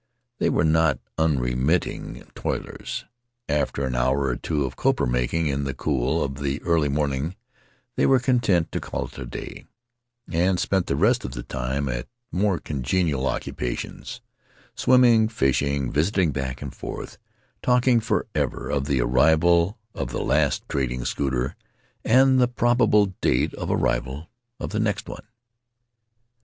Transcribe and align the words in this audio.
They 0.39 0.49
were 0.49 0.63
not 0.65 0.97
unremitting 1.19 2.23
toilers. 2.33 3.05
After 3.47 3.85
an 3.85 3.93
hour 3.93 4.23
or 4.29 4.35
two 4.35 4.65
of 4.65 4.75
copra 4.75 5.05
making 5.05 5.45
in 5.45 5.63
the 5.63 5.75
cool 5.75 6.23
of 6.23 6.39
the 6.41 6.59
early 6.63 6.89
morning 6.89 7.35
they 7.95 8.07
were 8.07 8.17
content 8.19 8.71
to 8.71 8.79
call 8.79 9.05
it 9.05 9.19
a 9.19 9.27
day, 9.27 9.65
and 10.27 10.59
spent 10.59 10.87
the 10.87 10.95
rest 10.95 11.23
of 11.23 11.33
the 11.33 11.43
time 11.43 11.87
at 11.87 12.07
more 12.31 12.57
congenial 12.57 13.27
occupations— 13.27 14.21
swimming, 14.73 15.27
fishing, 15.27 15.91
visiting 15.91 16.31
back 16.31 16.63
and 16.63 16.73
forth, 16.73 17.19
talking 17.61 17.99
forever 17.99 18.71
of 18.71 18.85
the 18.85 19.01
arrival 19.01 19.77
of 19.93 20.09
the 20.09 20.23
last 20.23 20.63
trading 20.67 21.05
schooner 21.05 21.55
and 22.03 22.41
the 22.41 22.47
probable 22.47 23.13
date 23.21 23.53
of 23.53 23.69
arrival 23.69 24.31
of 24.59 24.71
the 24.71 24.79
next 24.79 25.07
one. 25.07 25.27